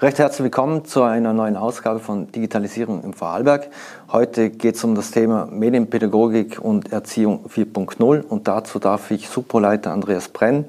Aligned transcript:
Recht 0.00 0.18
herzlich 0.18 0.42
willkommen 0.42 0.84
zu 0.84 1.04
einer 1.04 1.32
neuen 1.32 1.56
Ausgabe 1.56 2.00
von 2.00 2.30
Digitalisierung 2.32 3.04
im 3.04 3.12
Vorarlberg. 3.12 3.68
Heute 4.10 4.50
geht 4.50 4.74
es 4.74 4.82
um 4.82 4.96
das 4.96 5.12
Thema 5.12 5.46
Medienpädagogik 5.46 6.58
und 6.58 6.90
Erziehung 6.90 7.46
4.0 7.46 8.22
und 8.22 8.48
dazu 8.48 8.80
darf 8.80 9.12
ich 9.12 9.28
Suproleiter 9.28 9.92
Andreas 9.92 10.28
Brenn 10.28 10.64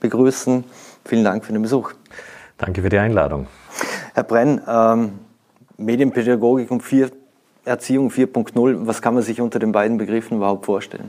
begrüßen. 0.00 0.62
Vielen 1.06 1.24
Dank 1.24 1.46
für 1.46 1.54
den 1.54 1.62
Besuch. 1.62 1.94
Danke 2.58 2.82
für 2.82 2.90
die 2.90 2.98
Einladung. 2.98 3.46
Herr 4.12 4.24
Brenn, 4.24 4.60
ähm, 4.68 5.20
Medienpädagogik 5.78 6.70
und 6.70 6.82
4, 6.82 7.10
Erziehung 7.64 8.10
4.0, 8.10 8.86
was 8.86 9.00
kann 9.00 9.14
man 9.14 9.22
sich 9.22 9.40
unter 9.40 9.58
den 9.58 9.72
beiden 9.72 9.96
Begriffen 9.96 10.36
überhaupt 10.36 10.66
vorstellen? 10.66 11.08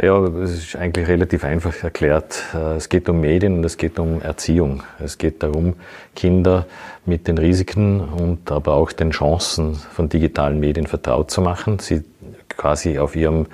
Ja, 0.00 0.24
es 0.24 0.52
ist 0.52 0.76
eigentlich 0.76 1.06
relativ 1.06 1.44
einfach 1.44 1.84
erklärt. 1.84 2.44
Äh, 2.54 2.76
es 2.76 2.88
geht 2.88 3.10
um 3.10 3.20
Medien 3.20 3.58
und 3.58 3.64
es 3.64 3.76
geht 3.76 3.98
um 3.98 4.22
Erziehung. 4.22 4.82
Es 4.98 5.18
geht 5.18 5.42
darum, 5.42 5.74
Kinder 6.16 6.64
mit 7.04 7.28
den 7.28 7.36
Risiken 7.36 8.00
und 8.00 8.50
aber 8.50 8.72
auch 8.72 8.90
den 8.92 9.10
Chancen 9.10 9.74
von 9.74 10.08
digitalen 10.08 10.60
Medien 10.60 10.86
vertraut 10.86 11.30
zu 11.30 11.42
machen, 11.42 11.78
sie 11.78 12.04
quasi 12.48 12.98
auf 12.98 13.16
ihrem 13.16 13.46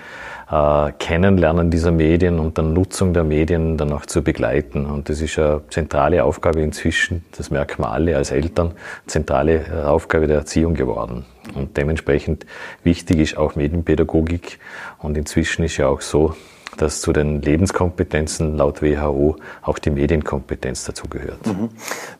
äh, 0.48 0.92
Kennenlernen 1.00 1.72
dieser 1.72 1.90
Medien 1.90 2.38
und 2.38 2.56
der 2.56 2.64
Nutzung 2.64 3.12
der 3.14 3.24
Medien 3.24 3.76
dann 3.76 3.92
auch 3.92 4.06
zu 4.06 4.22
begleiten. 4.22 4.86
Und 4.86 5.08
das 5.08 5.20
ist 5.20 5.40
eine 5.40 5.62
zentrale 5.70 6.22
Aufgabe 6.22 6.60
inzwischen, 6.60 7.24
das 7.36 7.50
merken 7.50 7.82
wir 7.82 7.90
alle 7.90 8.16
als 8.16 8.30
Eltern, 8.30 8.74
zentrale 9.08 9.64
äh, 9.66 9.82
Aufgabe 9.86 10.28
der 10.28 10.38
Erziehung 10.38 10.74
geworden. 10.74 11.24
Und 11.54 11.76
dementsprechend 11.76 12.46
wichtig 12.84 13.18
ist 13.18 13.36
auch 13.36 13.56
Medienpädagogik. 13.56 14.58
Und 14.98 15.16
inzwischen 15.16 15.64
ist 15.64 15.76
ja 15.76 15.88
auch 15.88 16.00
so, 16.00 16.34
dass 16.76 17.00
zu 17.00 17.12
den 17.12 17.42
Lebenskompetenzen 17.42 18.56
laut 18.56 18.82
WHO 18.82 19.36
auch 19.62 19.78
die 19.78 19.90
Medienkompetenz 19.90 20.84
dazugehört. 20.84 21.46
Mhm. 21.46 21.70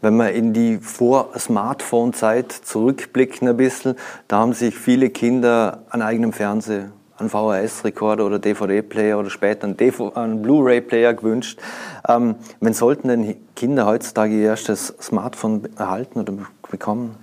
Wenn 0.01 0.17
wir 0.17 0.33
in 0.33 0.53
die 0.53 0.79
Vor-Smartphone-Zeit 0.79 2.53
zurückblicken 2.53 3.49
ein 3.49 3.57
bisschen, 3.57 3.95
da 4.27 4.39
haben 4.39 4.53
sich 4.53 4.75
viele 4.75 5.11
Kinder 5.11 5.85
an 5.91 6.03
eigenem 6.03 6.33
Fernseher 6.33 6.91
einen 7.19 7.31
VHS-Rekorder 7.31 8.25
oder 8.25 8.39
DVD-Player 8.39 9.19
oder 9.19 9.31
später 9.31 9.67
einen, 9.67 9.77
einen 10.15 10.43
Blu-ray-Player 10.43 11.15
gewünscht. 11.15 11.59
Ähm, 12.09 12.37
wann 12.61 12.73
sollten 12.73 13.09
denn 13.09 13.37
Kinder 13.57 13.87
heutzutage 13.87 14.35
ihr 14.35 14.47
erstes 14.47 14.95
Smartphone 15.01 15.69
erhalten 15.77 16.21
oder 16.21 16.35
bekommen? 16.71 17.17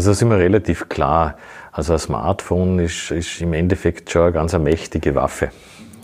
Also 0.00 0.12
da 0.12 0.14
sind 0.14 0.30
wir 0.30 0.38
relativ 0.38 0.88
klar. 0.88 1.34
Also 1.72 1.92
ein 1.92 1.98
Smartphone 1.98 2.78
ist, 2.78 3.10
ist 3.10 3.42
im 3.42 3.52
Endeffekt 3.52 4.08
schon 4.08 4.22
eine 4.22 4.32
ganz 4.32 4.56
mächtige 4.56 5.14
Waffe. 5.14 5.50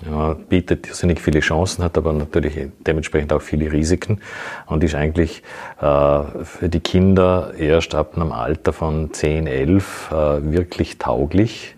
Ja, 0.05 0.35
bietet 0.35 0.87
irrsinnig 0.87 1.19
viele 1.19 1.41
Chancen, 1.41 1.83
hat 1.83 1.97
aber 1.97 2.13
natürlich 2.13 2.69
dementsprechend 2.87 3.33
auch 3.33 3.41
viele 3.41 3.73
Risiken 3.73 4.21
und 4.67 4.85
ist 4.85 4.95
eigentlich 4.95 5.43
äh, 5.81 6.21
für 6.45 6.69
die 6.69 6.81
Kinder 6.81 7.55
erst 7.57 7.95
ab 7.95 8.17
einem 8.17 8.33
Alter 8.33 8.75
von 8.75 9.15
10, 9.15 9.47
11 9.47 10.11
äh, 10.13 10.53
wirklich 10.53 10.99
tauglich. 10.99 11.75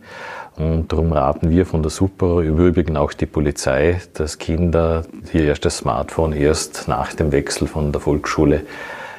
Und 0.56 0.90
darum 0.90 1.12
raten 1.12 1.50
wir 1.50 1.66
von 1.66 1.82
der 1.82 1.90
Super, 1.92 2.42
im 2.42 2.58
Übrigen 2.58 2.96
auch 2.96 3.12
die 3.12 3.26
Polizei, 3.26 4.00
dass 4.14 4.38
Kinder 4.38 5.04
ihr 5.32 5.44
erstes 5.44 5.76
Smartphone 5.76 6.32
erst 6.32 6.88
nach 6.88 7.12
dem 7.12 7.30
Wechsel 7.30 7.68
von 7.68 7.92
der 7.92 8.00
Volksschule 8.00 8.62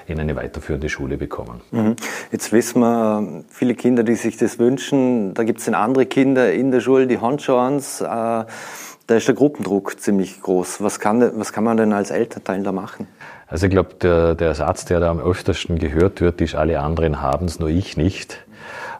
in 0.09 0.19
eine 0.19 0.35
weiterführende 0.35 0.89
Schule 0.89 1.17
bekommen. 1.17 1.61
Mhm. 1.71 1.95
Jetzt 2.31 2.51
wissen 2.51 2.79
wir, 2.81 3.43
viele 3.49 3.75
Kinder, 3.75 4.03
die 4.03 4.15
sich 4.15 4.37
das 4.37 4.59
wünschen, 4.59 5.33
da 5.33 5.43
gibt 5.43 5.59
es 5.59 5.67
andere 5.69 6.05
Kinder 6.05 6.51
in 6.51 6.71
der 6.71 6.81
Schule, 6.81 7.07
die 7.07 7.17
eins. 7.17 8.01
Äh, 8.01 8.05
da 8.05 9.15
ist 9.15 9.27
der 9.27 9.33
Gruppendruck 9.33 9.99
ziemlich 9.99 10.39
groß. 10.41 10.81
Was 10.81 10.99
kann, 10.99 11.31
was 11.39 11.51
kann 11.51 11.63
man 11.63 11.77
denn 11.77 11.93
als 11.93 12.11
Elternteil 12.11 12.61
da 12.61 12.71
machen? 12.71 13.07
Also 13.47 13.65
ich 13.65 13.71
glaube, 13.71 13.95
der, 13.95 14.35
der 14.35 14.53
Satz, 14.53 14.85
der 14.85 14.99
da 14.99 15.09
am 15.09 15.19
öftersten 15.19 15.79
gehört 15.79 16.21
wird, 16.21 16.39
ist, 16.41 16.53
alle 16.53 16.79
anderen 16.79 17.19
haben 17.19 17.47
es, 17.47 17.59
nur 17.59 17.69
ich 17.69 17.97
nicht. 17.97 18.45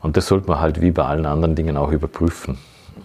Und 0.02 0.18
das 0.18 0.26
sollte 0.26 0.48
man 0.48 0.60
halt 0.60 0.82
wie 0.82 0.90
bei 0.90 1.04
allen 1.04 1.28
anderen 1.28 1.54
Dingen 1.54 1.78
auch 1.78 1.92
überprüfen. 1.92 2.58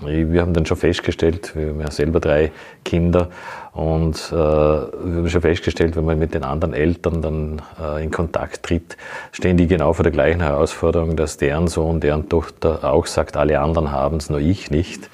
Wir 0.03 0.41
haben 0.41 0.55
dann 0.55 0.67
schon 0.67 0.77
festgestellt, 0.77 1.55
wir 1.55 1.69
haben 1.69 1.81
ja 1.81 1.91
selber 1.91 2.21
drei 2.21 2.53
Kinder 2.85 3.31
und 3.73 4.17
äh, 4.31 4.35
wir 4.35 5.17
haben 5.17 5.29
schon 5.29 5.41
festgestellt, 5.41 5.97
wenn 5.97 6.05
man 6.05 6.19
mit 6.19 6.35
den 6.35 6.45
anderen 6.45 6.75
Eltern 6.75 7.23
dann 7.23 7.63
äh, 7.81 8.05
in 8.05 8.11
Kontakt 8.11 8.63
tritt, 8.63 8.97
stehen 9.33 9.57
die 9.57 9.67
genau 9.67 9.93
vor 9.93 10.03
der 10.03 10.13
gleichen 10.13 10.41
Herausforderung, 10.41 11.17
dass 11.17 11.37
deren 11.37 11.69
Sohn, 11.69 12.01
deren 12.01 12.29
Tochter 12.29 12.85
auch 12.85 13.07
sagt, 13.07 13.37
alle 13.37 13.61
anderen 13.61 13.91
haben 13.91 14.19
es, 14.19 14.31
nur 14.31 14.39
ich 14.41 14.71
nicht. 14.71 15.11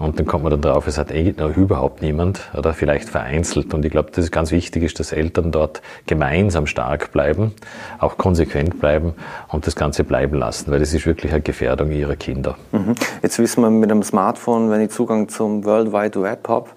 Und 0.00 0.18
dann 0.18 0.26
kommt 0.26 0.44
man 0.44 0.50
dann 0.50 0.62
drauf, 0.62 0.86
es 0.86 0.96
hat 0.96 1.10
überhaupt 1.10 2.00
niemand 2.00 2.50
oder 2.56 2.72
vielleicht 2.72 3.08
vereinzelt. 3.08 3.74
Und 3.74 3.84
ich 3.84 3.90
glaube, 3.90 4.08
das 4.10 4.24
ist 4.24 4.32
ganz 4.32 4.50
wichtig 4.50 4.82
ist, 4.82 4.98
dass 4.98 5.12
Eltern 5.12 5.52
dort 5.52 5.82
gemeinsam 6.06 6.66
stark 6.66 7.12
bleiben, 7.12 7.52
auch 7.98 8.16
konsequent 8.16 8.80
bleiben 8.80 9.12
und 9.48 9.66
das 9.66 9.76
Ganze 9.76 10.02
bleiben 10.02 10.38
lassen, 10.38 10.70
weil 10.70 10.80
das 10.80 10.94
ist 10.94 11.04
wirklich 11.04 11.32
eine 11.32 11.42
Gefährdung 11.42 11.92
ihrer 11.92 12.16
Kinder. 12.16 12.56
Mhm. 12.72 12.94
Jetzt 13.22 13.38
wissen 13.38 13.62
wir 13.62 13.68
mit 13.68 13.90
einem 13.90 14.02
Smartphone, 14.02 14.70
wenn 14.70 14.80
ich 14.80 14.90
Zugang 14.90 15.28
zum 15.28 15.64
World 15.64 15.92
Wide 15.92 16.22
Web 16.22 16.48
habe, 16.48 16.70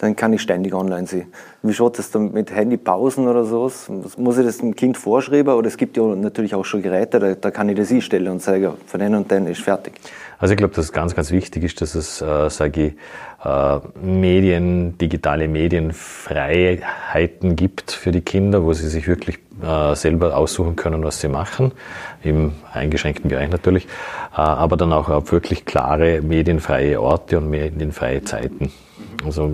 dann 0.00 0.16
kann 0.16 0.32
ich 0.32 0.40
ständig 0.40 0.72
online 0.72 1.06
sein. 1.06 1.26
Wie 1.62 1.74
schaut 1.74 1.98
das 1.98 2.10
dann 2.10 2.32
mit 2.32 2.50
Handypausen 2.50 3.28
oder 3.28 3.44
so? 3.44 3.70
Muss 4.16 4.38
ich 4.38 4.46
das 4.46 4.58
dem 4.58 4.74
Kind 4.74 4.96
vorschreiben? 4.96 5.52
Oder 5.52 5.68
es 5.68 5.76
gibt 5.76 5.98
ja 5.98 6.02
natürlich 6.02 6.54
auch 6.54 6.64
schon 6.64 6.80
Geräte, 6.80 7.36
da, 7.38 7.50
kann 7.50 7.68
ich 7.68 7.76
das 7.76 7.92
einstellen 7.92 8.28
und 8.28 8.40
sagen, 8.40 8.72
von 8.86 8.98
den 8.98 9.14
und 9.14 9.30
den 9.30 9.46
ist 9.46 9.60
fertig. 9.60 9.92
Also 10.40 10.54
ich 10.54 10.58
glaube, 10.58 10.74
dass 10.74 10.90
ganz, 10.92 11.14
ganz 11.14 11.30
wichtig 11.32 11.64
ist, 11.64 11.82
dass 11.82 11.94
es, 11.94 12.22
äh, 12.22 12.48
sage 12.48 12.86
ich, 12.86 12.94
äh, 13.44 13.78
Medien, 14.02 14.96
digitale 14.96 15.48
Medienfreiheiten 15.48 17.56
gibt 17.56 17.92
für 17.92 18.10
die 18.10 18.22
Kinder, 18.22 18.64
wo 18.64 18.72
sie 18.72 18.88
sich 18.88 19.06
wirklich 19.06 19.38
äh, 19.62 19.94
selber 19.94 20.34
aussuchen 20.34 20.76
können, 20.76 21.04
was 21.04 21.20
sie 21.20 21.28
machen, 21.28 21.72
im 22.22 22.52
eingeschränkten 22.72 23.28
Bereich 23.28 23.50
natürlich, 23.50 23.84
äh, 24.32 24.40
aber 24.40 24.78
dann 24.78 24.94
auch 24.94 25.10
auf 25.10 25.30
wirklich 25.30 25.66
klare 25.66 26.22
medienfreie 26.22 27.02
Orte 27.02 27.36
und 27.36 27.50
medienfreie 27.50 28.24
Zeiten. 28.24 28.72
Also 29.26 29.50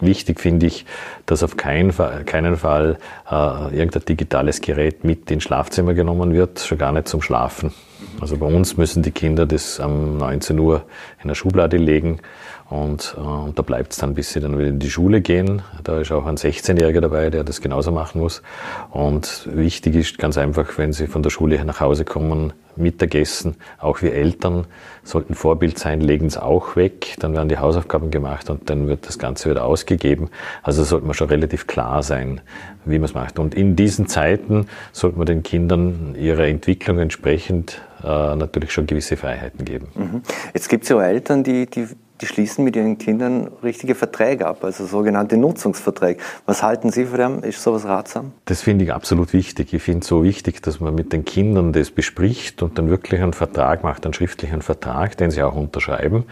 wichtig 0.00 0.40
finde 0.40 0.66
ich, 0.66 0.84
dass 1.24 1.42
auf 1.42 1.56
keinen 1.56 1.92
Fall, 1.92 2.24
keinen 2.24 2.58
Fall 2.58 2.98
äh, 3.30 3.74
irgendein 3.74 4.04
digitales 4.04 4.60
Gerät 4.60 5.04
mit 5.04 5.30
ins 5.30 5.44
Schlafzimmer 5.44 5.94
genommen 5.94 6.34
wird, 6.34 6.60
schon 6.60 6.76
gar 6.76 6.92
nicht 6.92 7.08
zum 7.08 7.22
Schlafen. 7.22 7.72
Also 8.20 8.36
bei 8.36 8.46
uns 8.46 8.76
müssen 8.76 9.02
die 9.02 9.12
Kinder 9.12 9.46
das 9.46 9.78
um 9.78 10.18
19 10.18 10.58
Uhr 10.58 10.84
in 11.22 11.28
der 11.28 11.34
Schublade 11.34 11.76
legen 11.76 12.20
und, 12.68 13.14
äh, 13.16 13.20
und 13.20 13.58
da 13.58 13.62
bleibt 13.62 13.92
es 13.92 13.98
dann, 13.98 14.14
bis 14.14 14.32
sie 14.32 14.40
dann 14.40 14.58
wieder 14.58 14.68
in 14.68 14.78
die 14.78 14.90
Schule 14.90 15.20
gehen. 15.20 15.62
Da 15.84 16.00
ist 16.00 16.12
auch 16.12 16.26
ein 16.26 16.36
16-Jähriger 16.36 17.00
dabei, 17.00 17.30
der 17.30 17.44
das 17.44 17.60
genauso 17.60 17.92
machen 17.92 18.20
muss. 18.20 18.42
Und 18.90 19.48
wichtig 19.52 19.94
ist 19.94 20.18
ganz 20.18 20.36
einfach, 20.36 20.76
wenn 20.76 20.92
sie 20.92 21.06
von 21.06 21.22
der 21.22 21.30
Schule 21.30 21.64
nach 21.64 21.80
Hause 21.80 22.04
kommen, 22.04 22.52
Mittagessen, 22.78 23.56
auch 23.78 24.02
wir 24.02 24.14
Eltern 24.14 24.66
sollten 25.02 25.34
Vorbild 25.34 25.78
sein, 25.78 26.00
legen 26.00 26.26
es 26.26 26.36
auch 26.36 26.76
weg, 26.76 27.14
dann 27.18 27.34
werden 27.34 27.48
die 27.48 27.58
Hausaufgaben 27.58 28.10
gemacht 28.10 28.50
und 28.50 28.68
dann 28.70 28.88
wird 28.88 29.06
das 29.06 29.18
Ganze 29.18 29.50
wieder 29.50 29.64
ausgegeben. 29.64 30.28
Also 30.62 30.84
sollte 30.84 31.06
man 31.06 31.14
schon 31.14 31.28
relativ 31.28 31.66
klar 31.66 32.02
sein, 32.02 32.40
wie 32.84 32.98
man 32.98 33.04
es 33.04 33.14
macht. 33.14 33.38
Und 33.38 33.54
in 33.54 33.76
diesen 33.76 34.06
Zeiten 34.06 34.66
sollte 34.92 35.18
man 35.18 35.26
den 35.26 35.42
Kindern 35.42 36.14
ihrer 36.18 36.46
Entwicklung 36.46 36.98
entsprechend 36.98 37.80
äh, 38.02 38.36
natürlich 38.36 38.72
schon 38.72 38.86
gewisse 38.86 39.16
Freiheiten 39.16 39.64
geben. 39.64 39.88
Mhm. 39.94 40.22
Jetzt 40.54 40.68
gibt 40.68 40.84
es 40.84 40.90
ja 40.90 41.02
Eltern, 41.02 41.42
die, 41.42 41.66
die 41.66 41.88
die 42.20 42.26
schließen 42.26 42.64
mit 42.64 42.74
ihren 42.76 42.98
Kindern 42.98 43.48
richtige 43.62 43.94
Verträge 43.94 44.46
ab, 44.46 44.64
also 44.64 44.86
sogenannte 44.86 45.36
Nutzungsverträge. 45.36 46.20
Was 46.46 46.62
halten 46.62 46.90
Sie 46.90 47.06
von 47.06 47.18
dem? 47.18 47.42
Ist 47.42 47.62
sowas 47.62 47.84
ratsam? 47.84 48.32
Das 48.46 48.62
finde 48.62 48.84
ich 48.84 48.92
absolut 48.92 49.32
wichtig. 49.32 49.72
Ich 49.72 49.82
finde 49.82 50.00
es 50.00 50.08
so 50.08 50.24
wichtig, 50.24 50.62
dass 50.62 50.80
man 50.80 50.94
mit 50.94 51.12
den 51.12 51.24
Kindern 51.24 51.72
das 51.72 51.90
bespricht 51.90 52.62
und 52.62 52.78
dann 52.78 52.90
wirklich 52.90 53.20
einen 53.20 53.32
Vertrag 53.32 53.84
macht, 53.84 54.04
einen 54.04 54.14
schriftlichen 54.14 54.62
Vertrag, 54.62 55.16
den 55.16 55.30
sie 55.30 55.42
auch 55.42 55.54
unterschreiben, 55.54 56.24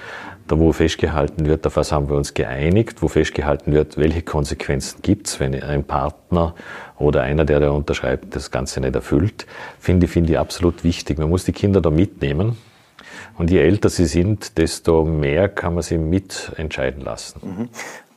da 0.48 0.58
wo 0.58 0.72
festgehalten 0.72 1.46
wird, 1.46 1.66
auf 1.66 1.76
was 1.76 1.92
haben 1.92 2.08
wir 2.08 2.16
uns 2.16 2.34
geeinigt, 2.34 3.02
wo 3.02 3.08
festgehalten 3.08 3.72
wird, 3.72 3.96
welche 3.96 4.22
Konsequenzen 4.22 5.02
gibt 5.02 5.28
es, 5.28 5.40
wenn 5.40 5.55
ein 5.61 5.84
Partner 5.84 6.55
oder 6.99 7.22
einer, 7.22 7.44
der 7.44 7.61
da 7.61 7.70
unterschreibt, 7.70 8.34
das 8.34 8.50
Ganze 8.50 8.81
nicht 8.81 8.94
erfüllt, 8.94 9.46
finde 9.78 10.06
ich, 10.06 10.12
finde 10.12 10.32
ich 10.32 10.38
absolut 10.38 10.84
wichtig. 10.84 11.19
Man 11.19 11.28
muss 11.28 11.44
die 11.44 11.52
Kinder 11.52 11.81
da 11.81 11.90
mitnehmen 11.90 12.56
und 13.38 13.50
je 13.50 13.61
älter 13.61 13.88
sie 13.88 14.06
sind, 14.06 14.58
desto 14.58 15.05
mehr 15.05 15.49
kann 15.49 15.75
man 15.75 15.82
sie 15.82 15.99
mitentscheiden 15.99 17.03
lassen. 17.03 17.41
Mhm. 17.43 17.69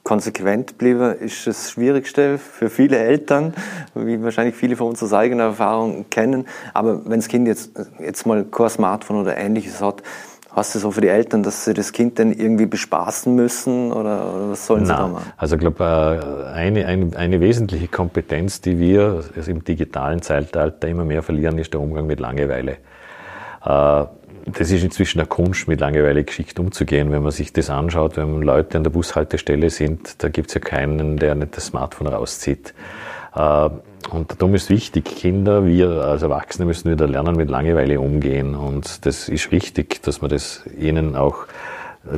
Konsequent 0.03 0.77
bleiben 0.77 1.19
ist 1.19 1.45
das 1.45 1.71
Schwierigste 1.71 2.39
für 2.39 2.69
viele 2.69 2.97
Eltern, 2.97 3.53
wie 3.93 4.23
wahrscheinlich 4.23 4.55
viele 4.55 4.75
von 4.75 4.87
uns 4.87 5.03
aus 5.03 5.13
eigener 5.13 5.43
Erfahrung 5.43 6.09
kennen. 6.09 6.47
Aber 6.73 7.05
wenn 7.05 7.19
das 7.19 7.27
Kind 7.27 7.47
jetzt, 7.47 7.71
jetzt 7.99 8.25
mal 8.25 8.43
kein 8.45 8.69
Smartphone 8.69 9.21
oder 9.21 9.37
ähnliches 9.37 9.81
hat, 9.81 10.01
Hast 10.51 10.73
du 10.73 10.79
so 10.79 10.89
für 10.89 11.01
die 11.01 11.09
Eltern, 11.09 11.43
dass 11.43 11.65
sie 11.65 11.75
das 11.75 11.91
Kind 11.91 12.17
dann 12.17 12.33
irgendwie 12.33 12.65
bespaßen 12.65 13.33
müssen 13.35 13.91
oder, 13.91 14.33
oder 14.35 14.49
was 14.49 14.65
sollen 14.65 14.83
sie 14.83 14.91
Nein. 14.91 15.01
da 15.01 15.07
machen? 15.07 15.31
Also 15.37 15.55
ich 15.55 15.61
glaube, 15.61 15.83
äh, 15.83 16.53
eine, 16.53 16.87
eine, 16.87 17.15
eine 17.15 17.39
wesentliche 17.39 17.87
Kompetenz, 17.87 18.59
die 18.59 18.79
wir 18.79 19.23
im 19.45 19.63
digitalen 19.63 20.23
Zeitalter 20.23 20.87
immer 20.87 21.05
mehr 21.05 21.21
verlieren, 21.21 21.59
ist 21.59 21.73
der 21.73 21.81
Umgang 21.81 22.07
mit 22.07 22.19
Langeweile. 22.19 22.77
Das 24.57 24.71
ist 24.71 24.83
inzwischen 24.83 25.19
eine 25.19 25.27
Kunst, 25.27 25.67
mit 25.67 25.79
langweiliger 25.79 26.23
Geschichte 26.23 26.61
umzugehen. 26.61 27.11
Wenn 27.11 27.23
man 27.23 27.31
sich 27.31 27.53
das 27.53 27.69
anschaut, 27.69 28.17
wenn 28.17 28.41
Leute 28.41 28.77
an 28.77 28.83
der 28.83 28.91
Bushaltestelle 28.91 29.69
sind, 29.69 30.23
da 30.23 30.29
gibt 30.29 30.49
es 30.49 30.55
ja 30.55 30.61
keinen, 30.61 31.17
der 31.17 31.35
nicht 31.35 31.57
das 31.57 31.67
Smartphone 31.67 32.07
rauszieht. 32.07 32.73
Äh, 33.35 33.69
und 34.11 34.41
darum 34.41 34.55
ist 34.55 34.69
wichtig, 34.69 35.05
Kinder, 35.05 35.65
wir 35.65 35.89
als 35.89 36.21
Erwachsene 36.21 36.65
müssen 36.65 36.91
wieder 36.91 37.07
lernen, 37.07 37.35
mit 37.35 37.49
Langeweile 37.49 37.99
umgehen. 37.99 38.55
Und 38.55 39.05
das 39.05 39.29
ist 39.29 39.51
wichtig, 39.51 40.01
dass 40.01 40.21
man 40.21 40.29
das 40.29 40.63
ihnen 40.77 41.15
auch 41.15 41.45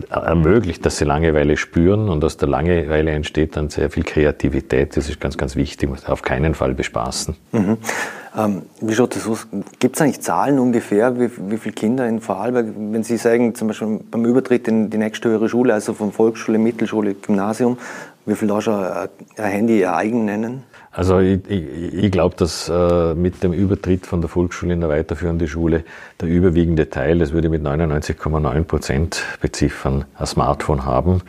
ermöglicht, 0.10 0.86
dass 0.86 0.98
sie 0.98 1.06
Langeweile 1.06 1.58
spüren 1.58 2.10
und 2.10 2.24
aus 2.24 2.38
der 2.38 2.48
Langeweile 2.48 3.12
entsteht 3.12 3.56
dann 3.56 3.70
sehr 3.70 3.90
viel 3.90 4.04
Kreativität. 4.04 4.96
Das 4.96 5.10
ist 5.10 5.20
ganz, 5.20 5.38
ganz 5.38 5.56
wichtig. 5.56 5.90
Man 5.90 6.00
auf 6.06 6.22
keinen 6.22 6.54
Fall 6.54 6.74
bespaßen. 6.74 7.36
Mhm. 7.52 7.78
Ähm, 8.38 8.62
wie 8.80 8.94
schaut 8.94 9.16
das 9.16 9.28
aus? 9.28 9.48
Gibt 9.80 9.96
es 9.96 10.02
eigentlich 10.02 10.22
Zahlen 10.22 10.60
ungefähr, 10.60 11.20
wie, 11.20 11.30
wie 11.50 11.58
viele 11.58 11.74
Kinder 11.74 12.08
in 12.08 12.22
Vorarlberg, 12.22 12.68
wenn 12.78 13.04
Sie 13.04 13.18
sagen, 13.18 13.56
zum 13.56 13.68
Beispiel 13.70 14.00
beim 14.10 14.24
Übertritt 14.26 14.68
in 14.68 14.90
die 14.90 14.98
nächste 14.98 15.30
höhere 15.30 15.50
Schule, 15.50 15.74
also 15.74 15.94
von 15.94 16.14
Volksschule, 16.14 16.58
Mittelschule, 16.58 17.16
Gymnasium, 17.16 17.78
wie 18.26 18.36
viele 18.36 18.54
da 18.54 18.62
schon 18.62 18.86
ein 18.86 19.10
Handy 19.38 19.80
ihr 19.80 19.96
eigen 19.96 20.26
nennen? 20.26 20.64
Also 20.94 21.20
ich, 21.20 21.40
ich, 21.48 21.94
ich 21.94 22.12
glaube, 22.12 22.36
dass 22.36 22.68
äh, 22.68 23.16
mit 23.16 23.42
dem 23.44 23.54
Übertritt 23.54 24.06
von 24.06 24.20
der 24.20 24.30
Volksschule 24.30 24.74
in 24.74 24.82
der 24.82 24.90
weiterführende 24.90 25.48
Schule 25.48 25.86
der 26.20 26.28
überwiegende 26.28 26.90
Teil, 26.90 27.20
das 27.20 27.32
würde 27.32 27.48
ich 27.48 27.52
mit 27.52 27.64
99,9 27.64 28.64
Prozent 28.66 29.24
beziffern, 29.40 30.04
ein 30.18 30.26
Smartphone 30.26 30.86
haben. 30.86 31.22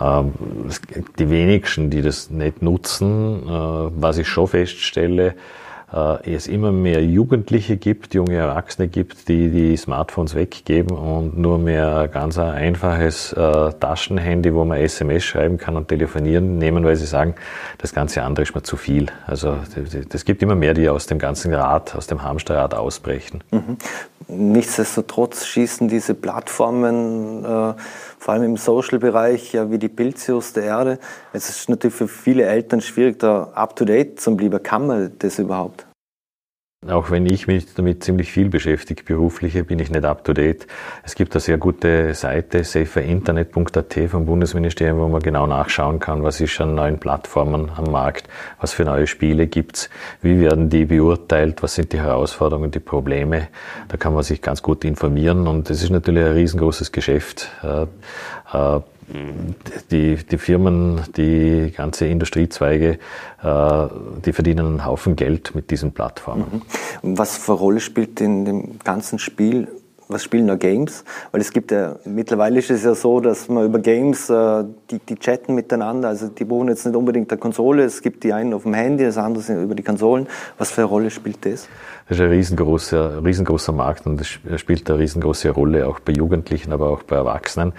Ähm, 0.00 0.32
die 1.18 1.28
wenigsten, 1.28 1.90
die 1.90 2.00
das 2.00 2.30
nicht 2.30 2.62
nutzen, 2.62 3.42
äh, 3.46 3.50
was 3.50 4.16
ich 4.16 4.28
schon 4.28 4.48
feststelle, 4.48 5.34
es 6.24 6.46
immer 6.46 6.72
mehr 6.72 7.04
Jugendliche 7.04 7.76
gibt, 7.76 8.14
junge 8.14 8.36
Erwachsene 8.36 8.88
gibt, 8.88 9.28
die 9.28 9.50
die 9.50 9.76
Smartphones 9.76 10.34
weggeben 10.34 10.96
und 10.96 11.36
nur 11.36 11.58
mehr 11.58 12.08
ganz 12.08 12.38
ein 12.38 12.50
einfaches 12.50 13.32
äh, 13.32 13.72
Taschenhandy, 13.72 14.54
wo 14.54 14.64
man 14.64 14.78
SMS 14.78 15.24
schreiben 15.24 15.58
kann 15.58 15.76
und 15.76 15.88
telefonieren, 15.88 16.56
nehmen, 16.56 16.84
weil 16.84 16.96
sie 16.96 17.06
sagen, 17.06 17.34
das 17.78 17.92
ganze 17.92 18.22
andere 18.22 18.44
ist 18.44 18.54
mir 18.54 18.62
zu 18.62 18.76
viel. 18.76 19.06
Also 19.26 19.58
das 20.08 20.24
gibt 20.24 20.42
immer 20.42 20.54
mehr, 20.54 20.74
die 20.74 20.88
aus 20.88 21.06
dem 21.06 21.18
ganzen 21.18 21.52
Rad, 21.52 21.94
aus 21.94 22.06
dem 22.06 22.22
Hamsterrad 22.22 22.74
ausbrechen. 22.74 23.44
Mhm. 23.50 23.76
Nichtsdestotrotz 24.28 25.44
schießen 25.46 25.88
diese 25.88 26.14
Plattformen, 26.14 27.44
äh, 27.44 27.74
vor 28.18 28.34
allem 28.34 28.44
im 28.44 28.56
Social-Bereich, 28.56 29.52
ja, 29.52 29.70
wie 29.70 29.78
die 29.78 29.88
Pilze 29.88 30.34
aus 30.34 30.52
der 30.52 30.64
Erde. 30.64 30.98
Es 31.32 31.48
ist 31.48 31.68
natürlich 31.68 31.94
für 31.94 32.08
viele 32.08 32.44
Eltern 32.44 32.80
schwierig, 32.80 33.18
da 33.18 33.50
up-to-date 33.54 34.20
zu 34.20 34.36
bleiben. 34.36 34.62
Kann 34.62 34.86
man 34.86 35.12
das 35.18 35.38
überhaupt? 35.38 35.81
Auch 36.88 37.12
wenn 37.12 37.26
ich 37.26 37.46
mich 37.46 37.72
damit 37.74 38.02
ziemlich 38.02 38.32
viel 38.32 38.48
beschäftige, 38.48 39.04
berufliche, 39.04 39.62
bin 39.62 39.78
ich 39.78 39.88
nicht 39.88 40.04
up 40.04 40.24
to 40.24 40.32
date. 40.32 40.66
Es 41.04 41.14
gibt 41.14 41.32
eine 41.32 41.40
sehr 41.40 41.56
gute 41.56 42.12
Seite, 42.14 42.64
saferinternet.at 42.64 44.10
vom 44.10 44.26
Bundesministerium, 44.26 44.98
wo 44.98 45.06
man 45.06 45.22
genau 45.22 45.46
nachschauen 45.46 46.00
kann, 46.00 46.24
was 46.24 46.40
ist 46.40 46.60
an 46.60 46.74
neuen 46.74 46.98
Plattformen 46.98 47.70
am 47.76 47.92
Markt, 47.92 48.28
was 48.60 48.72
für 48.72 48.84
neue 48.84 49.06
Spiele 49.06 49.46
gibt's, 49.46 49.90
wie 50.22 50.40
werden 50.40 50.70
die 50.70 50.84
beurteilt, 50.84 51.62
was 51.62 51.76
sind 51.76 51.92
die 51.92 52.00
Herausforderungen, 52.00 52.72
die 52.72 52.80
Probleme. 52.80 53.46
Da 53.86 53.96
kann 53.96 54.12
man 54.12 54.24
sich 54.24 54.42
ganz 54.42 54.60
gut 54.60 54.84
informieren 54.84 55.46
und 55.46 55.70
es 55.70 55.84
ist 55.84 55.90
natürlich 55.90 56.24
ein 56.24 56.32
riesengroßes 56.32 56.90
Geschäft. 56.90 57.48
Die, 59.90 60.16
die 60.16 60.38
Firmen, 60.38 61.00
die 61.16 61.72
ganze 61.76 62.06
Industriezweige, 62.06 62.98
äh, 63.42 63.86
die 64.24 64.32
verdienen 64.32 64.66
einen 64.66 64.84
Haufen 64.84 65.16
Geld 65.16 65.54
mit 65.54 65.70
diesen 65.70 65.92
Plattformen. 65.92 66.62
Mhm. 67.02 67.18
Was 67.18 67.36
für 67.36 67.52
eine 67.52 67.60
Rolle 67.60 67.80
spielt 67.80 68.20
in 68.20 68.44
dem 68.44 68.78
ganzen 68.84 69.18
Spiel 69.18 69.68
was 70.08 70.22
spielen 70.24 70.46
da 70.46 70.56
Games? 70.56 71.04
Weil 71.30 71.40
es 71.40 71.52
gibt 71.52 71.70
ja, 71.70 71.96
mittlerweile 72.04 72.58
ist 72.58 72.70
es 72.70 72.84
ja 72.84 72.94
so, 72.94 73.20
dass 73.20 73.48
man 73.48 73.66
über 73.66 73.78
Games, 73.78 74.28
äh, 74.30 74.64
die, 74.90 74.98
die 74.98 75.16
chatten 75.16 75.54
miteinander, 75.54 76.08
also 76.08 76.28
die 76.28 76.44
brauchen 76.44 76.68
jetzt 76.68 76.86
nicht 76.86 76.96
unbedingt 76.96 77.30
eine 77.30 77.40
Konsole, 77.40 77.84
es 77.84 78.02
gibt 78.02 78.24
die 78.24 78.32
einen 78.32 78.54
auf 78.54 78.62
dem 78.64 78.74
Handy, 78.74 79.04
das 79.04 79.18
andere 79.18 79.42
sind 79.42 79.62
über 79.62 79.74
die 79.74 79.82
Konsolen. 79.82 80.26
Was 80.58 80.70
für 80.70 80.82
eine 80.82 80.90
Rolle 80.90 81.10
spielt 81.10 81.44
das? 81.44 81.68
Das 82.08 82.18
ist 82.18 82.24
ein 82.24 82.30
riesengroßer, 82.30 83.24
riesengroßer 83.24 83.72
Markt 83.72 84.06
und 84.06 84.20
das 84.20 84.28
spielt 84.60 84.90
eine 84.90 84.98
riesengroße 84.98 85.50
Rolle, 85.50 85.88
auch 85.88 86.00
bei 86.00 86.12
Jugendlichen, 86.12 86.72
aber 86.72 86.90
auch 86.90 87.02
bei 87.02 87.16
Erwachsenen. 87.16 87.72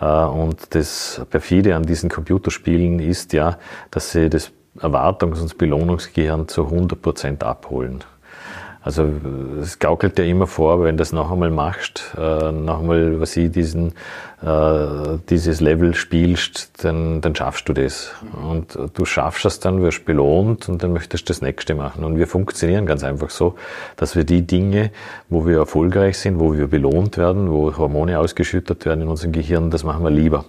Äh, 0.00 0.04
und 0.06 0.74
das 0.74 1.22
perfide 1.30 1.76
an 1.76 1.84
diesen 1.84 2.10
Computerspielen 2.10 2.98
ist 2.98 3.32
ja, 3.32 3.58
dass 3.90 4.12
sie 4.12 4.28
das 4.28 4.52
Erwartungs- 4.78 5.40
und 5.40 5.56
Belohnungsgehirn 5.56 6.48
zu 6.48 6.64
100 6.64 7.00
Prozent 7.00 7.44
abholen. 7.44 8.04
Also 8.86 9.10
es 9.60 9.80
gaukelt 9.80 10.16
dir 10.16 10.26
immer 10.26 10.46
vor, 10.46 10.80
wenn 10.84 10.96
du 10.96 11.00
das 11.00 11.10
noch 11.10 11.32
einmal 11.32 11.50
machst, 11.50 12.14
äh, 12.16 12.52
noch 12.52 12.78
einmal, 12.78 13.20
was 13.20 13.36
ich 13.36 13.50
diesen, 13.50 13.94
äh, 14.42 15.18
dieses 15.28 15.60
Level 15.60 15.92
spielst, 15.96 16.84
dann, 16.84 17.20
dann 17.20 17.34
schaffst 17.34 17.68
du 17.68 17.72
das. 17.72 18.14
Und 18.48 18.78
du 18.94 19.04
schaffst 19.04 19.44
es 19.44 19.58
dann, 19.58 19.82
wirst 19.82 20.04
belohnt 20.04 20.68
und 20.68 20.84
dann 20.84 20.92
möchtest 20.92 21.28
du 21.28 21.32
das 21.32 21.42
nächste 21.42 21.74
machen. 21.74 22.04
Und 22.04 22.16
wir 22.16 22.28
funktionieren 22.28 22.86
ganz 22.86 23.02
einfach 23.02 23.30
so, 23.30 23.56
dass 23.96 24.14
wir 24.14 24.22
die 24.22 24.46
Dinge, 24.46 24.92
wo 25.28 25.44
wir 25.44 25.58
erfolgreich 25.58 26.18
sind, 26.18 26.38
wo 26.38 26.56
wir 26.56 26.68
belohnt 26.68 27.18
werden, 27.18 27.50
wo 27.50 27.76
Hormone 27.76 28.20
ausgeschüttet 28.20 28.86
werden 28.86 29.00
in 29.00 29.08
unserem 29.08 29.32
Gehirn, 29.32 29.72
das 29.72 29.82
machen 29.82 30.04
wir 30.04 30.10
lieber 30.12 30.44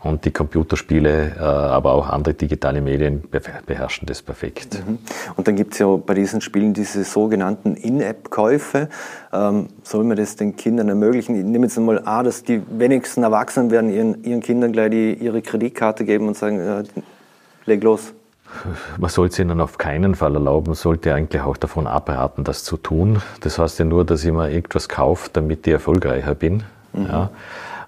und 0.00 0.24
die 0.24 0.30
Computerspiele, 0.30 1.36
äh, 1.36 1.40
aber 1.40 1.92
auch 1.92 2.08
andere 2.08 2.34
digitale 2.34 2.80
Medien 2.80 3.22
beherrschen 3.30 4.06
das 4.06 4.22
perfekt. 4.22 4.82
Mhm. 4.86 4.98
Und 5.36 5.48
dann 5.48 5.56
gibt 5.56 5.74
es 5.74 5.78
ja 5.78 5.86
bei 5.96 6.14
diesen 6.14 6.40
Spielen 6.40 6.74
diese 6.74 7.04
sogenannten 7.04 7.74
In-App-Käufe. 7.74 8.88
Ähm, 9.32 9.68
soll 9.82 10.04
man 10.04 10.16
das 10.16 10.36
den 10.36 10.56
Kindern 10.56 10.88
ermöglichen? 10.88 11.36
Ich 11.36 11.44
nehme 11.44 11.66
jetzt 11.66 11.78
mal 11.78 11.98
an, 12.04 12.24
dass 12.24 12.42
die 12.44 12.62
wenigsten 12.70 13.22
Erwachsenen 13.22 13.70
werden 13.70 13.90
ihren, 13.90 14.24
ihren 14.24 14.40
Kindern 14.40 14.72
gleich 14.72 14.90
die, 14.90 15.14
ihre 15.14 15.42
Kreditkarte 15.42 16.04
geben 16.04 16.28
und 16.28 16.36
sagen, 16.36 16.60
äh, 16.60 16.84
leg 17.66 17.82
los. 17.82 18.12
Man 18.98 19.10
sollte 19.10 19.32
es 19.32 19.38
ihnen 19.38 19.60
auf 19.60 19.78
keinen 19.78 20.14
Fall 20.14 20.34
erlauben, 20.34 20.68
man 20.68 20.74
sollte 20.74 21.14
eigentlich 21.14 21.42
auch 21.42 21.56
davon 21.56 21.86
abraten, 21.86 22.44
das 22.44 22.64
zu 22.64 22.76
tun. 22.76 23.22
Das 23.40 23.58
heißt 23.58 23.78
ja 23.78 23.84
nur, 23.84 24.04
dass 24.04 24.24
ich 24.24 24.32
mir 24.32 24.50
irgendwas 24.50 24.88
kaufe, 24.88 25.30
damit 25.32 25.66
ich 25.66 25.72
erfolgreicher 25.72 26.34
bin. 26.34 26.62
Mhm. 26.92 27.06
Ja. 27.06 27.30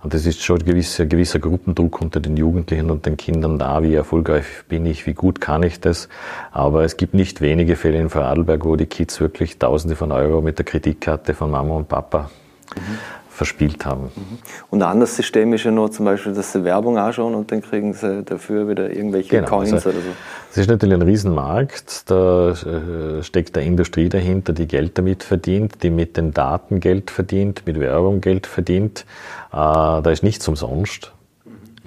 Und 0.05 0.13
das 0.13 0.27
ist 0.27 0.43
schon 0.43 0.59
ein 0.59 0.67
gewisser, 0.67 1.07
gewisser 1.07 1.39
Gruppendruck 1.39 2.03
unter 2.03 2.21
den 2.21 2.37
Jugendlichen 2.37 2.91
und 2.91 3.07
den 3.07 3.17
Kindern 3.17 3.59
da, 3.59 3.83
wie 3.83 3.95
erfolgreich 3.95 4.45
bin 4.69 4.85
ich, 4.85 5.07
wie 5.07 5.15
gut 5.15 5.41
kann 5.41 5.63
ich 5.63 5.81
das. 5.81 6.11
Aber 6.53 6.85
es 6.85 6.99
gibt 6.99 7.15
nicht 7.15 7.41
wenige 7.41 7.75
Fälle 7.75 7.99
in 7.99 8.11
Vorarlberg, 8.11 8.67
wo 8.67 8.77
die 8.77 8.85
Kids 8.85 9.19
wirklich 9.19 9.59
Tausende 9.59 9.97
von 9.97 10.13
Euro 10.13 10.43
mit 10.43 10.59
der 10.59 10.67
Kreditkarte 10.67 11.33
von 11.33 11.51
Mama 11.51 11.75
und 11.77 11.89
Papa 11.89 12.29
mhm. 12.77 12.99
Verspielt 13.35 13.85
haben. 13.85 14.05
Mhm. 14.05 14.39
Und 14.71 14.83
ein 14.83 14.89
anderes 14.89 15.17
System 15.17 15.53
ist 15.53 15.65
ja 15.65 15.73
noch 15.73 15.89
zum 15.89 16.05
Beispiel, 16.05 16.33
dass 16.33 16.53
sie 16.53 16.63
Werbung 16.65 16.99
anschauen 16.99 17.35
und 17.35 17.51
dann 17.51 17.63
kriegen 17.63 17.93
sie 17.93 18.23
dafür 18.23 18.69
wieder 18.69 18.91
irgendwelche 18.91 19.31
genau, 19.31 19.49
Coins 19.49 19.73
also, 19.73 19.91
oder 19.91 19.99
so. 19.99 20.09
Das 20.51 20.59
ist 20.59 20.71
natürlich 20.71 20.95
ein 20.95 21.03
Riesenmarkt. 21.03 22.11
Da 22.11 22.51
äh, 22.51 23.23
steckt 23.23 23.59
eine 23.59 23.67
Industrie 23.67 24.09
dahinter, 24.09 24.53
die 24.53 24.69
Geld 24.69 24.97
damit 24.97 25.25
verdient, 25.25 25.83
die 25.83 25.91
mit 25.91 26.17
den 26.17 26.33
Daten 26.33 26.79
Geld 26.79 27.11
verdient, 27.11 27.67
mit 27.67 27.81
Werbung 27.81 28.21
Geld 28.21 28.47
verdient. 28.47 29.05
Äh, 29.53 29.57
da 29.57 30.11
ist 30.11 30.23
nichts 30.23 30.47
umsonst. 30.47 31.13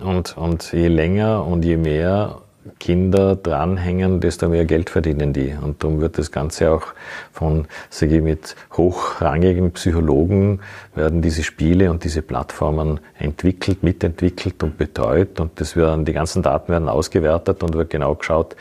Und, 0.04 0.38
und 0.38 0.74
je 0.74 0.90
länger 0.90 1.46
und 1.46 1.64
je 1.64 1.78
mehr 1.78 2.42
Kinder 2.80 3.36
dranhängen, 3.36 4.20
desto 4.20 4.50
mehr 4.50 4.66
Geld 4.66 4.90
verdienen 4.90 5.34
die. 5.34 5.56
Und 5.62 5.84
darum 5.84 6.02
wird 6.02 6.18
das 6.18 6.32
Ganze 6.32 6.72
auch 6.72 6.94
von, 7.32 7.68
sage 7.90 8.18
ich, 8.18 8.22
mit 8.24 8.56
hochrangigen 8.74 9.72
Psychologen 9.72 10.60
werden 10.96 11.22
diese 11.22 11.44
Spiele 11.44 11.92
und 11.92 12.04
diese 12.04 12.22
Plattformen 12.22 13.00
entwickelt, 13.18 13.84
mitentwickelt 13.84 14.62
und 14.64 14.78
betreut. 14.78 15.40
Und 15.40 15.60
das 15.60 15.76
werden, 15.76 16.06
die 16.06 16.14
ganzen 16.14 16.44
Daten 16.44 16.72
werden 16.72 16.90
ausgewertet 16.90 17.64
und 17.64 17.74
wird 17.74 17.90
genau 17.90 18.16
geschaut, 18.16 18.56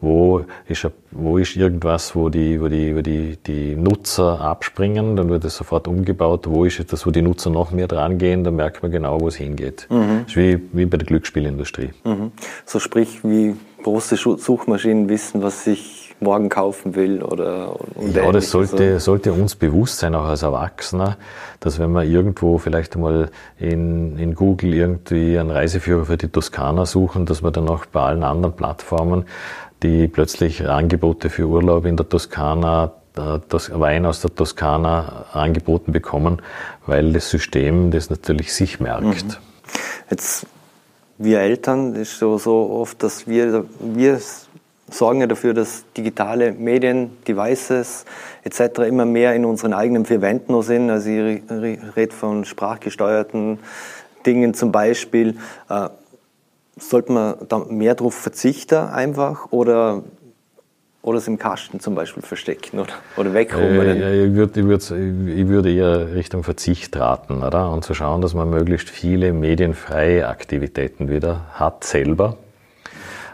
wo 0.00 0.44
ist, 0.66 0.86
wo 1.12 1.38
ist 1.38 1.56
irgendwas, 1.56 2.16
wo 2.16 2.28
die, 2.28 2.60
wo 2.60 2.68
die, 2.68 2.96
wo 2.96 3.02
die, 3.02 3.36
die 3.46 3.76
Nutzer 3.76 4.40
abspringen, 4.40 5.16
dann 5.16 5.28
wird 5.28 5.44
es 5.44 5.56
sofort 5.56 5.86
umgebaut. 5.86 6.46
Wo 6.48 6.64
ist 6.64 6.80
etwas, 6.80 7.06
wo 7.06 7.10
die 7.10 7.22
Nutzer 7.22 7.50
noch 7.50 7.70
mehr 7.70 7.88
dran 7.88 8.18
gehen, 8.18 8.44
dann 8.44 8.56
merkt 8.56 8.82
man 8.82 8.90
genau, 8.90 9.20
wo 9.20 9.28
es 9.28 9.36
hingeht. 9.36 9.86
Mhm. 9.90 10.22
Das 10.24 10.32
ist 10.32 10.36
wie, 10.36 10.60
wie 10.72 10.86
bei 10.86 10.96
der 10.96 11.06
Glücksspielindustrie. 11.06 11.90
Mhm. 12.04 12.32
So 12.64 12.78
sprich, 12.80 13.20
wie 13.22 13.54
große 13.82 14.16
Suchmaschinen 14.16 15.08
wissen, 15.08 15.42
was 15.42 15.66
ich 15.66 16.01
morgen 16.22 16.48
kaufen 16.48 16.94
will 16.94 17.22
oder 17.22 17.76
Ja, 18.12 18.30
das 18.32 18.50
sollte, 18.50 19.00
sollte 19.00 19.32
uns 19.32 19.56
bewusst 19.56 19.98
sein, 19.98 20.14
auch 20.14 20.24
als 20.24 20.42
Erwachsener, 20.42 21.16
dass 21.60 21.78
wenn 21.78 21.92
wir 21.92 22.04
irgendwo 22.04 22.58
vielleicht 22.58 22.94
einmal 22.94 23.30
in, 23.58 24.18
in 24.18 24.34
Google 24.34 24.74
irgendwie 24.74 25.38
einen 25.38 25.50
Reiseführer 25.50 26.06
für 26.06 26.16
die 26.16 26.28
Toskana 26.28 26.86
suchen, 26.86 27.26
dass 27.26 27.42
wir 27.42 27.50
dann 27.50 27.68
auch 27.68 27.86
bei 27.86 28.00
allen 28.00 28.22
anderen 28.22 28.54
Plattformen 28.54 29.24
die 29.82 30.08
plötzlich 30.08 30.68
Angebote 30.68 31.28
für 31.28 31.46
Urlaub 31.46 31.86
in 31.86 31.96
der 31.96 32.08
Toskana, 32.08 32.92
das 33.48 33.78
Wein 33.78 34.06
aus 34.06 34.20
der 34.20 34.34
Toskana 34.34 35.26
angeboten 35.32 35.92
bekommen, 35.92 36.40
weil 36.86 37.12
das 37.12 37.28
System 37.28 37.90
das 37.90 38.08
natürlich 38.08 38.54
sich 38.54 38.80
merkt. 38.80 39.24
Mhm. 39.24 39.36
Jetzt, 40.10 40.46
wir 41.18 41.40
Eltern, 41.40 41.94
ist 41.94 42.18
so, 42.18 42.38
so 42.38 42.70
oft, 42.70 43.02
dass 43.02 43.26
wir, 43.26 43.64
wir 43.80 44.20
sorgen 44.92 45.20
ja 45.20 45.26
dafür, 45.26 45.54
dass 45.54 45.84
digitale 45.96 46.52
Medien, 46.52 47.10
Devices 47.26 48.04
etc. 48.44 48.80
immer 48.80 49.04
mehr 49.04 49.34
in 49.34 49.44
unseren 49.44 49.72
eigenen 49.72 50.04
vier 50.04 50.20
Wänden 50.20 50.60
sind. 50.62 50.90
Also 50.90 51.10
ich 51.10 51.42
rede 51.96 52.14
von 52.14 52.44
sprachgesteuerten 52.44 53.58
Dingen 54.26 54.54
zum 54.54 54.72
Beispiel. 54.72 55.36
Äh, 55.68 55.88
sollte 56.78 57.12
man 57.12 57.34
da 57.48 57.58
mehr 57.58 57.94
darauf 57.94 58.14
verzichten 58.14 58.78
einfach 58.78 59.50
oder 59.50 60.02
oder 61.02 61.18
es 61.18 61.26
im 61.26 61.36
Kasten 61.36 61.80
zum 61.80 61.96
Beispiel 61.96 62.22
verstecken 62.22 62.78
oder, 62.78 62.92
oder 63.16 63.34
wegräumen? 63.34 64.00
Äh, 64.00 64.26
ich, 64.26 64.34
würd, 64.34 64.56
ich, 64.56 64.64
würd, 64.64 64.90
ich 64.90 65.48
würde 65.48 65.72
eher 65.72 66.14
Richtung 66.14 66.44
Verzicht 66.44 66.96
raten 66.96 67.42
oder? 67.42 67.70
und 67.70 67.84
zu 67.84 67.92
schauen, 67.92 68.20
dass 68.20 68.34
man 68.34 68.48
möglichst 68.50 68.88
viele 68.88 69.32
medienfreie 69.32 70.28
Aktivitäten 70.28 71.10
wieder 71.10 71.46
hat 71.54 71.82
selber 71.82 72.36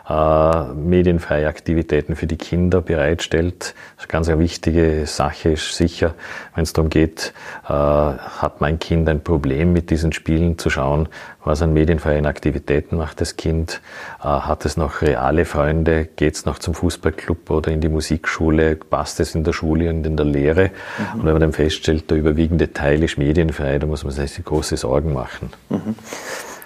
äh, 0.09 0.65
medienfreie 0.75 1.47
Aktivitäten 1.47 2.17
für 2.17 2.27
die 2.27 2.37
Kinder 2.37 2.81
bereitstellt. 2.81 3.75
Eine 3.99 4.07
ganz 4.09 4.29
eine 4.29 4.39
wichtige 4.39 5.07
Sache 5.07 5.51
ist 5.51 5.75
sicher, 5.75 6.15
wenn 6.55 6.63
es 6.63 6.73
darum 6.73 6.89
geht, 6.89 7.35
äh, 7.65 7.73
hat 7.73 8.61
mein 8.61 8.79
Kind 8.79 9.09
ein 9.09 9.23
Problem 9.23 9.73
mit 9.73 9.91
diesen 9.91 10.13
Spielen, 10.13 10.57
zu 10.57 10.71
schauen, 10.71 11.09
was 11.45 11.63
an 11.63 11.73
medienfreien 11.73 12.27
Aktivitäten 12.27 12.97
macht 12.97 13.21
das 13.21 13.37
Kind, 13.37 13.81
äh, 14.21 14.25
hat 14.25 14.65
es 14.65 14.77
noch 14.77 15.03
reale 15.03 15.45
Freunde, 15.45 16.07
geht 16.17 16.35
es 16.37 16.47
noch 16.47 16.59
zum 16.59 16.75
Fußballclub 16.75 17.51
oder 17.51 17.71
in 17.71 17.81
die 17.81 17.89
Musikschule, 17.89 18.77
passt 18.77 19.21
es 19.21 19.35
in 19.35 19.45
der 19.45 19.53
Schule 19.53 19.91
und 19.91 20.07
in 20.07 20.17
der 20.17 20.27
Lehre. 20.27 20.65
Mhm. 20.65 21.21
Und 21.21 21.27
wenn 21.27 21.33
man 21.33 21.41
dann 21.41 21.53
feststellt, 21.53 22.11
der 22.11 22.19
überwiegende 22.19 22.73
Teil 22.73 23.03
ist 23.03 23.19
medienfrei, 23.19 23.79
da 23.79 23.87
muss 23.87 24.05
man 24.05 24.13
sich 24.13 24.43
große 24.43 24.77
Sorgen 24.77 25.13
machen. 25.13 25.51
Mhm. 25.69 25.95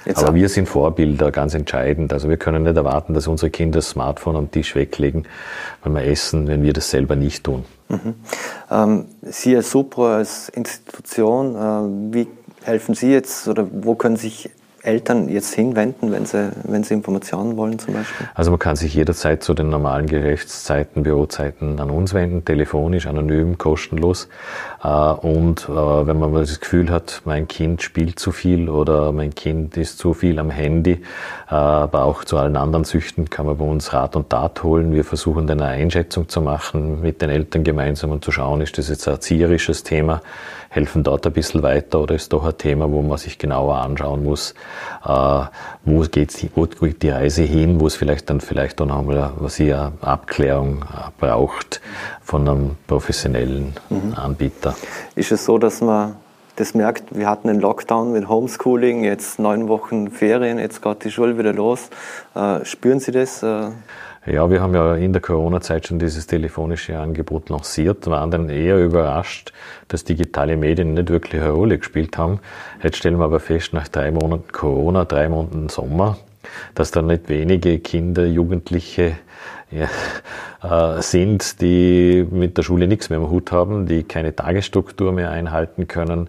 Jetzt 0.05 0.19
Aber 0.19 0.35
wir 0.35 0.49
sind 0.49 0.69
Vorbilder, 0.69 1.31
ganz 1.31 1.55
entscheidend. 1.55 2.13
Also 2.13 2.29
wir 2.29 2.37
können 2.37 2.65
nicht 2.65 2.77
erwarten, 2.77 3.15
dass 3.15 3.29
unsere 3.29 3.51
Kinder 3.51 3.79
das 3.79 3.91
Smartphone 3.91 4.37
am 4.37 4.51
Tisch 4.51 4.75
weglegen, 4.75 5.27
wenn 5.85 5.95
wir 5.95 6.05
essen, 6.05 6.49
wenn 6.49 6.63
wir 6.63 6.73
das 6.73 6.91
selber 6.91 7.17
nicht 7.17 7.45
tun. 7.45 7.65
Mhm. 7.89 8.15
Ähm, 8.71 9.05
Sie 9.23 9.55
als 9.55 9.71
Supro, 9.71 10.07
als 10.07 10.49
Institution, 10.49 11.55
äh, 11.55 12.15
wie 12.15 12.29
helfen 12.63 12.95
Sie 12.95 13.13
jetzt 13.13 13.49
oder 13.49 13.67
wo 13.71 13.95
können 13.95 14.17
sich 14.17 14.51
Eltern 14.83 15.29
jetzt 15.29 15.55
hinwenden, 15.55 16.11
wenn 16.11 16.27
sie, 16.27 16.51
wenn 16.65 16.83
sie 16.83 16.95
Informationen 16.95 17.57
wollen 17.57 17.79
zum 17.79 17.95
Beispiel? 17.95 18.27
Also 18.35 18.51
man 18.51 18.59
kann 18.59 18.75
sich 18.75 18.95
jederzeit 18.95 19.43
zu 19.43 19.55
den 19.55 19.69
normalen 19.71 20.07
Geschäftszeiten, 20.07 21.05
Bürozeiten 21.05 21.79
an 21.79 21.91
uns 21.91 22.15
wenden, 22.15 22.45
telefonisch, 22.45 23.07
anonym, 23.07 23.59
kostenlos. 23.59 24.29
Äh, 24.83 24.89
und 24.89 25.69
äh, 25.69 25.73
wenn 26.07 26.19
man 26.19 26.35
das 26.35 26.59
Gefühl 26.59 26.91
hat, 26.91 27.23
mein 27.25 27.47
Kind 27.47 27.83
spielt 27.83 28.19
zu 28.19 28.33
viel 28.33 28.69
oder 28.69 29.13
mein 29.13 29.35
Kind 29.35 29.77
ist 29.77 29.99
zu 29.99 30.15
viel 30.15 30.39
am 30.41 30.51
Handy, 30.51 31.03
äh, 31.49 31.55
aber 31.55 32.05
auch 32.05 32.25
zu 32.25 32.37
allen 32.37 32.57
anderen 32.57 32.85
Süchten 32.85 33.31
kann 33.31 33.47
man 33.47 33.57
bei 33.57 33.65
uns 33.65 33.93
Rat 33.93 34.17
und 34.17 34.31
Tat 34.31 34.65
holen. 34.65 34.93
Wir 34.93 35.05
versuchen 35.05 35.47
dann 35.47 35.61
eine 35.61 35.81
Einschätzung 35.81 36.29
zu 36.29 36.41
machen 36.41 37.01
mit 37.01 37.23
den 37.23 37.31
Eltern 37.31 37.63
gemeinsam 37.63 38.11
und 38.11 38.25
zu 38.25 38.33
schauen, 38.33 38.61
ist 38.61 38.79
das 38.79 38.89
jetzt 38.89 39.07
ein 39.07 39.15
erzieherisches 39.15 39.85
Thema, 39.85 40.23
helfen 40.71 41.05
dort 41.05 41.27
ein 41.27 41.33
bisschen 41.33 41.63
weiter 41.63 42.01
oder 42.01 42.15
ist 42.15 42.33
doch 42.33 42.45
ein 42.45 42.57
Thema, 42.57 42.91
wo 42.91 43.03
man 43.03 43.19
sich 43.19 43.39
genauer 43.39 43.77
anschauen 43.77 44.25
muss, 44.25 44.55
wo 45.85 46.01
geht 46.01 46.51
wo 46.55 46.67
geht 46.67 47.03
die 47.03 47.11
Reise 47.11 47.43
hin, 47.43 47.81
wo 47.81 47.87
es 47.87 47.97
vielleicht 47.97 48.31
dann 48.31 48.41
vielleicht 48.41 48.81
auch 48.81 48.87
nochmal 48.87 49.33
was 49.37 49.57
hier 49.57 49.93
Abklärung 50.01 50.83
äh, 50.83 51.11
braucht 51.19 51.81
von 52.23 52.49
einem 52.49 52.77
professionellen 52.87 53.75
mhm. 53.91 54.15
Anbieter. 54.15 54.75
Ist 55.15 55.33
es 55.33 55.45
so, 55.45 55.59
dass 55.59 55.81
man 55.81 56.17
das 56.57 56.75
merkt, 56.75 57.17
wir 57.17 57.29
hatten 57.29 57.49
einen 57.49 57.61
Lockdown 57.61 58.13
mit 58.13 58.29
Homeschooling, 58.29 59.05
jetzt 59.05 59.39
neun 59.39 59.69
Wochen 59.69 60.11
Ferien, 60.11 60.59
jetzt 60.59 60.83
geht 60.83 61.05
die 61.05 61.11
Schule 61.11 61.39
wieder 61.39 61.53
los. 61.53 61.89
Äh, 62.35 62.65
spüren 62.65 63.01
Sie 63.01 63.11
das? 63.11 63.43
Äh? 63.43 63.71
Ja, 64.25 64.49
wir 64.49 64.61
haben 64.61 64.73
ja 64.73 64.95
in 64.95 65.13
der 65.13 65.21
Corona-Zeit 65.21 65.89
schon 65.89 65.99
dieses 65.99 66.29
telefonische 66.29 66.97
Angebot 66.97 67.49
lanciert, 67.49 68.07
waren 68.07 68.31
dann 68.31 68.51
eher 68.51 68.79
überrascht, 68.79 69.53
dass 69.89 70.05
digitale 70.05 70.57
Medien 70.57 70.95
nicht 70.95 71.11
wirklich 71.11 71.43
eine 71.43 71.51
Rolle 71.51 71.77
gespielt 71.77 72.17
haben. 72.17 72.39
Jetzt 72.85 72.99
stellen 72.99 73.19
wir 73.19 73.25
aber 73.25 73.41
fest, 73.41 73.73
nach 73.73 73.89
drei 73.89 74.13
Monaten 74.13 74.53
Corona, 74.53 75.07
drei 75.07 75.29
Monaten 75.29 75.69
Sommer, 75.69 76.19
dass 76.77 76.93
da 76.93 77.03
nicht 77.03 77.29
wenige 77.29 77.81
Kinder, 77.81 78.25
Jugendliche 78.25 79.17
ja, 79.73 79.89
äh, 80.63 81.03
sind, 81.03 81.61
die 81.61 82.25
mit 82.31 82.57
der 82.59 82.63
Schule 82.63 82.87
nichts 82.87 83.11
mehr 83.11 83.19
im 83.19 83.29
Hut 83.29 83.51
haben, 83.51 83.87
die 83.87 84.05
keine 84.05 84.37
Tagesstruktur 84.37 85.13
mehr 85.13 85.31
einhalten 85.31 85.89
können, 85.89 86.29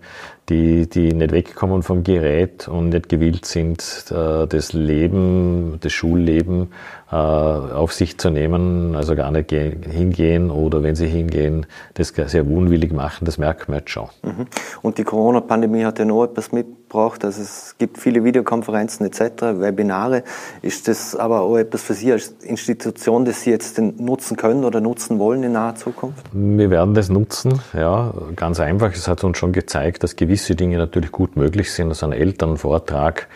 die, 0.50 0.90
die 0.90 1.14
nicht 1.14 1.32
wegkommen 1.32 1.84
vom 1.84 2.04
Gerät 2.04 2.68
und 2.68 2.90
nicht 2.90 3.10
gewillt 3.10 3.46
sind, 3.46 3.82
äh, 4.12 4.48
das 4.48 4.74
Leben, 4.74 5.78
das 5.82 5.92
Schulleben 5.94 6.70
auf 7.14 7.94
sich 7.94 8.18
zu 8.18 8.30
nehmen, 8.30 8.96
also 8.96 9.16
gar 9.16 9.32
nicht 9.32 9.52
hingehen 9.52 10.52
oder 10.52 10.84
wenn 10.84 10.96
sie 10.96 11.08
hingehen, 11.08 11.66
das 11.96 12.14
sehr 12.28 12.48
unwillig 12.48 12.94
machen, 12.94 13.26
das 13.26 13.38
merkt 13.38 13.70
man 13.70 13.80
jetzt 13.80 13.90
schon. 13.90 14.08
Mhm. 14.22 14.48
Und 14.82 14.98
die 14.98 15.04
Corona-Pandemie 15.04 15.86
hat 15.86 16.00
ja 16.00 16.06
noch 16.06 16.26
etwas 16.26 16.52
mitgebracht, 16.52 17.26
also 17.26 17.42
es 17.42 17.76
gibt 17.78 17.98
viele 17.98 18.24
Videokonferenzen 18.24 19.06
etc., 19.06 19.60
Webinare. 19.60 20.24
Ist 20.62 20.88
das 20.88 21.16
aber 21.16 21.42
auch 21.42 21.58
etwas 21.58 21.82
für 21.82 21.94
Sie 21.94 22.12
als 22.12 22.36
Institution, 22.44 23.26
das 23.26 23.42
Sie 23.42 23.50
jetzt 23.50 23.80
nutzen 23.80 24.38
können 24.38 24.64
oder 24.64 24.82
nutzen 24.82 25.20
wollen 25.20 25.44
in 25.44 25.54
naher 25.54 25.76
Zukunft? 25.76 26.26
Wir 26.32 26.70
werden 26.70 26.94
das 26.94 27.10
nutzen, 27.10 27.60
ja, 27.74 28.14
ganz 28.36 28.60
einfach. 28.60 28.92
Es 28.94 29.08
hat 29.08 29.24
uns 29.24 29.38
schon 29.38 29.52
gezeigt, 29.52 30.04
dass 30.04 30.16
gewisse 30.16 30.34
gewisse 30.34 30.56
Dinge 30.56 30.78
natürlich 30.78 31.12
gut 31.12 31.36
möglich 31.36 31.72
sind. 31.72 31.90
Also 31.90 32.06
ein 32.06 32.12
Elternvortrag, 32.12 33.28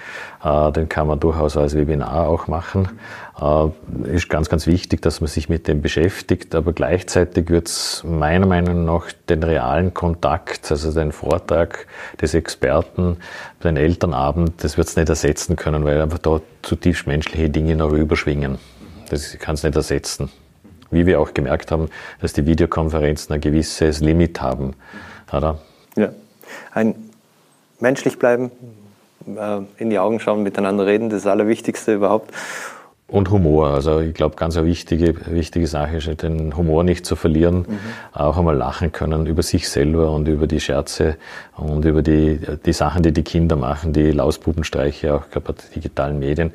äh, 0.43 0.71
den 0.71 0.89
kann 0.89 1.07
man 1.07 1.19
durchaus 1.19 1.55
als 1.55 1.75
Webinar 1.75 2.27
auch 2.27 2.47
machen. 2.47 2.89
Äh, 3.39 4.15
ist 4.15 4.29
ganz, 4.29 4.49
ganz 4.49 4.67
wichtig, 4.67 5.01
dass 5.01 5.21
man 5.21 5.27
sich 5.27 5.49
mit 5.49 5.67
dem 5.67 5.81
beschäftigt, 5.81 6.55
aber 6.55 6.73
gleichzeitig 6.73 7.49
wird 7.49 7.67
es 7.67 8.03
meiner 8.05 8.45
Meinung 8.45 8.85
nach 8.85 9.11
den 9.29 9.43
realen 9.43 9.93
Kontakt, 9.93 10.71
also 10.71 10.91
den 10.91 11.11
Vortrag 11.11 11.87
des 12.21 12.33
Experten, 12.33 13.17
den 13.63 13.77
Elternabend, 13.77 14.63
das 14.63 14.77
wird 14.77 14.87
es 14.87 14.95
nicht 14.95 15.09
ersetzen 15.09 15.55
können, 15.55 15.83
weil 15.85 16.01
einfach 16.01 16.19
da 16.19 16.41
zutiefst 16.61 17.07
menschliche 17.07 17.49
Dinge 17.49 17.75
noch 17.75 17.91
überschwingen. 17.91 18.57
Das 19.09 19.37
kann 19.39 19.55
es 19.55 19.63
nicht 19.63 19.75
ersetzen. 19.75 20.29
Wie 20.89 21.05
wir 21.05 21.19
auch 21.19 21.33
gemerkt 21.33 21.71
haben, 21.71 21.89
dass 22.21 22.33
die 22.33 22.45
Videokonferenzen 22.45 23.35
ein 23.35 23.41
gewisses 23.41 23.99
Limit 23.99 24.41
haben. 24.41 24.73
Oder? 25.31 25.59
Ja 25.95 26.09
ein 26.73 26.95
menschlich 27.79 28.19
bleiben, 28.19 28.51
äh, 29.25 29.59
in 29.77 29.89
die 29.89 29.99
Augen 29.99 30.19
schauen, 30.19 30.43
miteinander 30.43 30.85
reden, 30.85 31.09
das 31.09 31.25
Allerwichtigste 31.27 31.93
überhaupt. 31.93 32.33
Und 33.09 33.29
Humor. 33.31 33.69
Also 33.69 34.01
ich 34.01 34.13
glaube, 34.13 34.35
ganz 34.35 34.57
eine 34.57 34.67
wichtige, 34.67 35.15
wichtige 35.27 35.65
Sache 35.65 35.97
ist, 35.97 36.21
den 36.21 36.57
Humor 36.57 36.83
nicht 36.83 37.05
zu 37.05 37.15
verlieren, 37.15 37.59
mhm. 37.59 37.79
auch 38.11 38.37
einmal 38.37 38.57
lachen 38.57 38.91
können 38.91 39.27
über 39.27 39.43
sich 39.43 39.69
selber 39.69 40.11
und 40.11 40.27
über 40.27 40.45
die 40.45 40.59
Scherze 40.59 41.15
und 41.55 41.85
über 41.85 42.01
die, 42.01 42.39
die 42.65 42.73
Sachen, 42.73 43.03
die 43.03 43.13
die 43.13 43.23
Kinder 43.23 43.55
machen, 43.55 43.93
die 43.93 44.11
Lausbubenstreiche, 44.11 45.13
auch 45.13 45.29
gerade 45.29 45.53
bei 45.53 45.53
digitalen 45.73 46.19
Medien. 46.19 46.51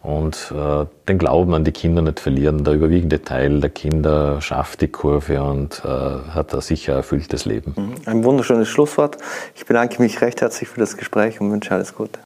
Und 0.00 0.52
äh, 0.56 0.86
den 1.08 1.18
Glauben 1.18 1.52
an 1.54 1.64
die 1.64 1.72
Kinder 1.72 2.00
nicht 2.00 2.20
verlieren. 2.20 2.62
Der 2.62 2.74
überwiegende 2.74 3.22
Teil 3.22 3.58
der 3.58 3.70
Kinder 3.70 4.40
schafft 4.40 4.82
die 4.82 4.88
Kurve 4.88 5.42
und 5.42 5.82
äh, 5.84 5.88
hat 5.88 6.54
ein 6.54 6.60
sicher 6.60 6.92
erfülltes 6.92 7.46
Leben. 7.46 7.74
Mhm. 7.76 7.94
Ein 8.04 8.22
wunderschönes 8.22 8.68
Schlusswort. 8.68 9.18
Ich 9.56 9.66
bedanke 9.66 10.00
mich 10.00 10.20
recht 10.20 10.40
herzlich 10.40 10.68
für 10.68 10.78
das 10.78 10.96
Gespräch 10.96 11.40
und 11.40 11.50
wünsche 11.50 11.74
alles 11.74 11.96
Gute. 11.96 12.20